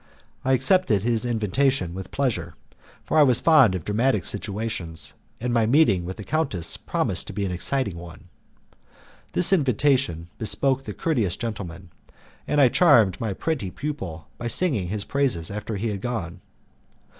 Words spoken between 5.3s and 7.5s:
and my meeting with the countess promised to be